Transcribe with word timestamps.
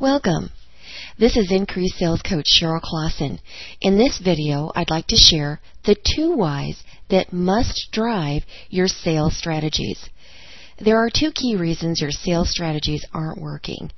Welcome. 0.00 0.50
This 1.18 1.36
is 1.36 1.50
Increased 1.50 1.98
Sales 1.98 2.22
Coach 2.22 2.46
Cheryl 2.46 2.80
Clausen. 2.80 3.40
In 3.80 3.98
this 3.98 4.18
video, 4.18 4.70
I'd 4.76 4.90
like 4.90 5.08
to 5.08 5.16
share 5.16 5.60
the 5.86 5.96
two 5.96 6.36
whys 6.36 6.84
that 7.10 7.32
must 7.32 7.88
drive 7.90 8.44
your 8.70 8.86
sales 8.86 9.36
strategies. 9.36 10.08
There 10.78 10.98
are 10.98 11.10
two 11.10 11.32
key 11.32 11.56
reasons 11.56 12.00
your 12.00 12.12
sales 12.12 12.48
strategies 12.48 13.04
aren't 13.12 13.40
working. 13.40 13.90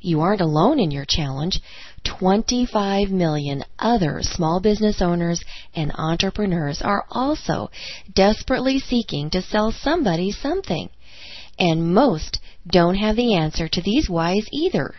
You 0.00 0.20
aren't 0.20 0.40
alone 0.40 0.78
in 0.78 0.92
your 0.92 1.04
challenge. 1.04 1.60
25 2.04 3.10
million 3.10 3.64
other 3.76 4.20
small 4.22 4.60
business 4.60 5.02
owners 5.02 5.42
and 5.74 5.90
entrepreneurs 5.96 6.80
are 6.80 7.06
also 7.10 7.72
desperately 8.14 8.78
seeking 8.78 9.30
to 9.30 9.42
sell 9.42 9.72
somebody 9.72 10.30
something. 10.30 10.90
And 11.58 11.92
most 11.92 12.38
don't 12.68 12.94
have 12.94 13.16
the 13.16 13.34
answer 13.34 13.66
to 13.66 13.82
these 13.82 14.08
whys 14.08 14.46
either. 14.52 14.94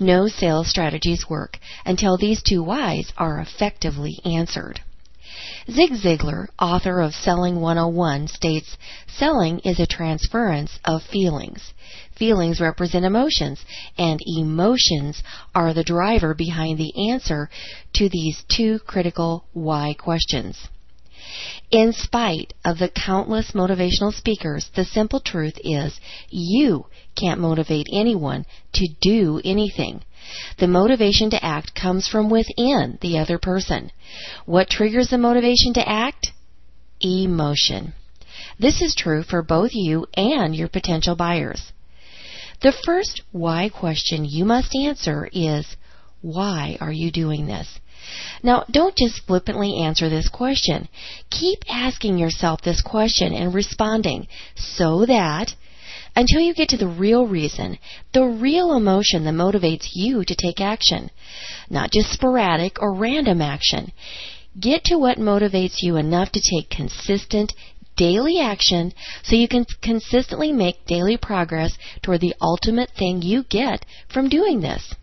No 0.00 0.28
sales 0.28 0.68
strategies 0.68 1.28
work 1.28 1.58
until 1.84 2.16
these 2.16 2.42
two 2.42 2.62
whys 2.62 3.12
are 3.16 3.40
effectively 3.40 4.18
answered. 4.24 4.80
Zig 5.70 5.92
Ziglar, 5.92 6.48
author 6.58 7.00
of 7.00 7.14
Selling 7.14 7.60
101, 7.60 8.28
states 8.28 8.76
selling 9.06 9.58
is 9.60 9.78
a 9.78 9.86
transference 9.86 10.78
of 10.84 11.02
feelings. 11.02 11.74
Feelings 12.16 12.60
represent 12.60 13.04
emotions, 13.04 13.64
and 13.96 14.18
emotions 14.26 15.22
are 15.54 15.74
the 15.74 15.84
driver 15.84 16.34
behind 16.34 16.78
the 16.78 17.10
answer 17.10 17.50
to 17.92 18.08
these 18.08 18.42
two 18.48 18.78
critical 18.80 19.44
why 19.52 19.94
questions. 19.94 20.68
In 21.70 21.92
spite 21.92 22.54
of 22.64 22.78
the 22.78 22.88
countless 22.88 23.52
motivational 23.52 24.12
speakers, 24.12 24.70
the 24.74 24.84
simple 24.84 25.20
truth 25.20 25.58
is 25.62 26.00
you 26.30 26.86
can't 27.14 27.40
motivate 27.40 27.86
anyone 27.92 28.46
to 28.72 28.88
do 29.00 29.40
anything. 29.44 30.02
The 30.58 30.68
motivation 30.68 31.30
to 31.30 31.44
act 31.44 31.74
comes 31.74 32.08
from 32.08 32.30
within 32.30 32.98
the 33.00 33.18
other 33.18 33.38
person. 33.38 33.90
What 34.46 34.70
triggers 34.70 35.08
the 35.08 35.18
motivation 35.18 35.74
to 35.74 35.88
act? 35.88 36.32
Emotion. 37.00 37.92
This 38.58 38.82
is 38.82 38.94
true 38.94 39.22
for 39.22 39.42
both 39.42 39.70
you 39.74 40.06
and 40.14 40.54
your 40.54 40.68
potential 40.68 41.16
buyers. 41.16 41.72
The 42.60 42.72
first 42.72 43.22
why 43.30 43.68
question 43.68 44.24
you 44.24 44.44
must 44.44 44.74
answer 44.74 45.28
is, 45.32 45.76
why 46.20 46.76
are 46.80 46.92
you 46.92 47.10
doing 47.10 47.46
this? 47.46 47.78
Now, 48.42 48.64
don't 48.70 48.96
just 48.96 49.26
flippantly 49.26 49.82
answer 49.82 50.08
this 50.08 50.28
question. 50.28 50.88
Keep 51.30 51.64
asking 51.68 52.18
yourself 52.18 52.62
this 52.62 52.80
question 52.80 53.32
and 53.34 53.52
responding 53.52 54.26
so 54.54 55.04
that 55.06 55.54
until 56.16 56.40
you 56.40 56.54
get 56.54 56.70
to 56.70 56.76
the 56.76 56.88
real 56.88 57.26
reason, 57.26 57.78
the 58.12 58.24
real 58.24 58.72
emotion 58.74 59.24
that 59.24 59.34
motivates 59.34 59.90
you 59.92 60.24
to 60.24 60.34
take 60.34 60.60
action, 60.60 61.10
not 61.70 61.92
just 61.92 62.10
sporadic 62.10 62.80
or 62.80 62.94
random 62.94 63.40
action. 63.40 63.92
Get 64.58 64.84
to 64.84 64.96
what 64.96 65.18
motivates 65.18 65.76
you 65.82 65.96
enough 65.96 66.32
to 66.32 66.40
take 66.40 66.70
consistent, 66.70 67.52
daily 67.96 68.40
action 68.40 68.92
so 69.22 69.36
you 69.36 69.48
can 69.48 69.66
consistently 69.82 70.52
make 70.52 70.86
daily 70.86 71.16
progress 71.16 71.76
toward 72.02 72.20
the 72.20 72.34
ultimate 72.40 72.90
thing 72.90 73.22
you 73.22 73.44
get 73.44 73.84
from 74.08 74.28
doing 74.28 74.60
this. 74.60 74.94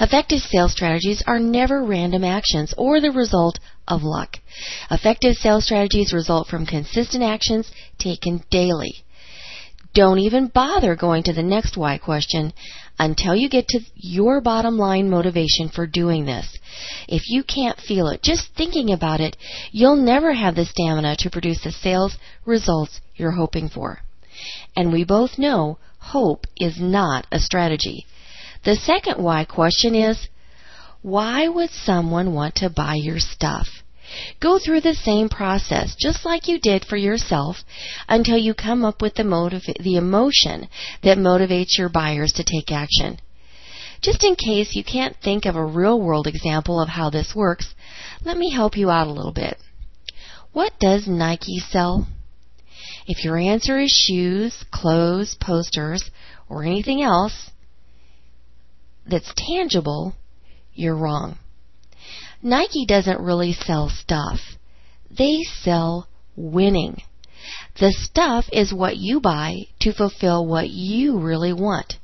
Effective 0.00 0.40
sales 0.40 0.72
strategies 0.72 1.22
are 1.26 1.38
never 1.38 1.84
random 1.84 2.24
actions 2.24 2.74
or 2.76 3.00
the 3.00 3.10
result 3.10 3.58
of 3.86 4.02
luck. 4.02 4.36
Effective 4.90 5.36
sales 5.36 5.64
strategies 5.64 6.12
result 6.12 6.48
from 6.48 6.66
consistent 6.66 7.22
actions 7.22 7.70
taken 7.98 8.42
daily. 8.50 9.04
Don't 9.92 10.20
even 10.20 10.46
bother 10.46 10.94
going 10.94 11.24
to 11.24 11.32
the 11.32 11.42
next 11.42 11.76
why 11.76 11.98
question 11.98 12.52
until 12.98 13.34
you 13.34 13.48
get 13.48 13.66
to 13.68 13.80
your 13.96 14.40
bottom 14.40 14.78
line 14.78 15.10
motivation 15.10 15.68
for 15.68 15.86
doing 15.86 16.26
this. 16.26 16.58
If 17.08 17.22
you 17.28 17.42
can't 17.42 17.80
feel 17.80 18.08
it, 18.08 18.22
just 18.22 18.54
thinking 18.54 18.92
about 18.92 19.20
it, 19.20 19.36
you'll 19.72 19.96
never 19.96 20.32
have 20.32 20.54
the 20.54 20.64
stamina 20.64 21.16
to 21.18 21.30
produce 21.30 21.64
the 21.64 21.72
sales 21.72 22.16
results 22.44 23.00
you're 23.16 23.32
hoping 23.32 23.68
for. 23.68 24.00
And 24.76 24.92
we 24.92 25.04
both 25.04 25.38
know 25.38 25.78
hope 25.98 26.46
is 26.56 26.80
not 26.80 27.26
a 27.32 27.40
strategy. 27.40 28.06
The 28.64 28.76
second 28.76 29.22
why 29.22 29.44
question 29.44 29.94
is, 29.94 30.28
why 31.02 31.48
would 31.48 31.70
someone 31.70 32.34
want 32.34 32.56
to 32.56 32.68
buy 32.68 32.94
your 32.94 33.18
stuff? 33.18 33.66
Go 34.40 34.58
through 34.58 34.80
the 34.82 34.94
same 34.94 35.28
process, 35.28 35.94
just 35.98 36.24
like 36.24 36.48
you 36.48 36.58
did 36.58 36.84
for 36.84 36.96
yourself, 36.96 37.64
until 38.08 38.36
you 38.36 38.54
come 38.54 38.84
up 38.84 39.00
with 39.00 39.14
the 39.14 39.24
motive, 39.24 39.62
the 39.78 39.96
emotion 39.96 40.68
that 41.02 41.16
motivates 41.16 41.78
your 41.78 41.88
buyers 41.88 42.32
to 42.34 42.44
take 42.44 42.70
action. 42.70 43.18
Just 44.02 44.24
in 44.24 44.34
case 44.34 44.74
you 44.74 44.82
can't 44.82 45.16
think 45.22 45.46
of 45.46 45.56
a 45.56 45.64
real 45.64 46.00
world 46.00 46.26
example 46.26 46.80
of 46.80 46.88
how 46.88 47.08
this 47.08 47.34
works, 47.34 47.74
let 48.24 48.36
me 48.36 48.50
help 48.50 48.76
you 48.76 48.90
out 48.90 49.06
a 49.06 49.12
little 49.12 49.32
bit. 49.32 49.56
What 50.52 50.72
does 50.80 51.06
Nike 51.06 51.58
sell? 51.58 52.08
If 53.06 53.24
your 53.24 53.38
answer 53.38 53.78
is 53.78 53.90
shoes, 53.90 54.64
clothes, 54.70 55.36
posters, 55.40 56.10
or 56.48 56.64
anything 56.64 57.02
else, 57.02 57.50
that's 59.06 59.32
tangible, 59.36 60.14
you're 60.74 60.96
wrong. 60.96 61.38
Nike 62.42 62.86
doesn't 62.86 63.20
really 63.20 63.52
sell 63.52 63.88
stuff. 63.88 64.40
They 65.10 65.42
sell 65.42 66.08
winning. 66.36 67.02
The 67.78 67.92
stuff 67.92 68.46
is 68.52 68.72
what 68.72 68.96
you 68.96 69.20
buy 69.20 69.66
to 69.80 69.92
fulfill 69.92 70.46
what 70.46 70.70
you 70.70 71.18
really 71.18 71.52
want. 71.52 71.94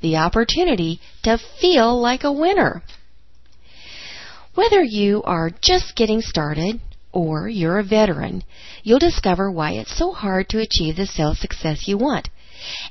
The 0.00 0.16
opportunity 0.16 1.00
to 1.22 1.38
feel 1.60 2.00
like 2.00 2.24
a 2.24 2.32
winner. 2.32 2.82
Whether 4.54 4.82
you 4.82 5.22
are 5.24 5.50
just 5.60 5.94
getting 5.94 6.20
started 6.20 6.80
or 7.12 7.48
you're 7.48 7.78
a 7.78 7.84
veteran, 7.84 8.42
you'll 8.82 8.98
discover 8.98 9.50
why 9.50 9.72
it's 9.72 9.96
so 9.96 10.12
hard 10.12 10.48
to 10.48 10.60
achieve 10.60 10.96
the 10.96 11.06
sales 11.06 11.38
success 11.38 11.86
you 11.86 11.98
want 11.98 12.28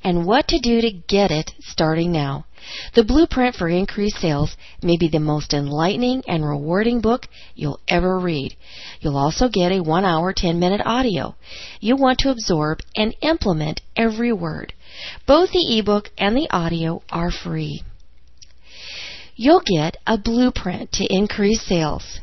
and 0.04 0.26
what 0.26 0.48
to 0.50 0.60
do 0.60 0.82
to 0.82 0.92
get 0.92 1.32
it 1.32 1.52
starting 1.60 2.12
now. 2.12 2.46
The 2.94 3.04
Blueprint 3.04 3.56
for 3.56 3.70
Increased 3.70 4.18
Sales 4.18 4.56
may 4.84 4.98
be 4.98 5.08
the 5.08 5.20
most 5.20 5.54
enlightening 5.54 6.24
and 6.28 6.46
rewarding 6.46 7.02
book 7.02 7.28
you'll 7.56 7.80
ever 7.88 8.20
read. 8.20 8.56
You'll 9.00 9.18
also 9.18 9.48
get 9.48 9.72
a 9.72 9.82
one 9.82 10.06
hour, 10.06 10.34
10 10.34 10.60
minute 10.60 10.82
audio. 10.86 11.36
You'll 11.80 11.98
want 11.98 12.20
to 12.20 12.30
absorb 12.30 12.80
and 12.96 13.16
implement 13.22 13.82
every 13.96 14.34
word. 14.34 14.74
Both 15.26 15.52
the 15.52 15.80
ebook 15.80 16.12
and 16.18 16.36
the 16.36 16.50
audio 16.52 17.02
are 17.10 17.32
free. 17.32 17.84
You'll 19.36 19.64
get 19.66 19.96
a 20.06 20.18
blueprint 20.18 20.92
to 20.94 21.06
increase 21.06 21.62
sales. 21.62 22.20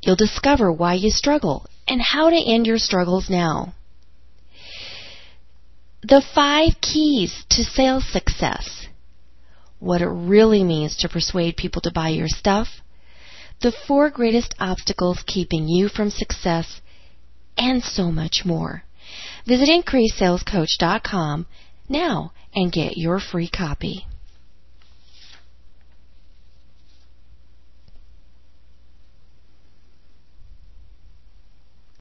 You'll 0.00 0.16
discover 0.16 0.70
why 0.70 0.94
you 0.94 1.10
struggle 1.10 1.66
and 1.88 2.00
how 2.00 2.30
to 2.30 2.36
end 2.36 2.66
your 2.66 2.78
struggles 2.78 3.28
now. 3.28 3.74
The 6.02 6.22
five 6.32 6.80
keys 6.80 7.44
to 7.50 7.64
sales 7.64 8.06
success. 8.08 8.86
What 9.80 10.00
it 10.00 10.06
really 10.06 10.62
means 10.62 10.96
to 10.98 11.08
persuade 11.08 11.56
people 11.56 11.82
to 11.82 11.92
buy 11.92 12.10
your 12.10 12.28
stuff. 12.28 12.68
The 13.62 13.72
four 13.72 14.08
greatest 14.08 14.54
obstacles 14.60 15.24
keeping 15.26 15.66
you 15.66 15.88
from 15.88 16.10
success. 16.10 16.80
And 17.56 17.82
so 17.82 18.12
much 18.12 18.44
more. 18.44 18.84
Visit 19.44 19.68
IncreaseSalesCoach.com 19.68 21.46
now 21.88 22.32
and 22.54 22.70
get 22.70 22.96
your 22.96 23.18
free 23.18 23.48
copy. 23.48 24.06